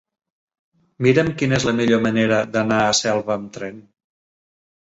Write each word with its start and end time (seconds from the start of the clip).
Mira'm 1.07 1.29
quina 1.41 1.59
és 1.59 1.67
la 1.69 1.75
millor 1.81 2.03
manera 2.07 2.39
d'anar 2.57 2.81
a 2.87 2.99
Selva 3.03 3.37
amb 3.39 3.55
tren. 3.59 3.81